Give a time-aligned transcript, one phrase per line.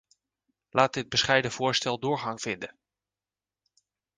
[0.69, 2.77] Laat dit bescheiden voorstel doorgang vinden.